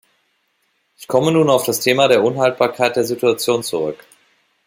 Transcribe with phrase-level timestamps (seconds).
[0.97, 4.03] Ich komme nun auf das Thema der Unhaltbarkeit der Situation zurück.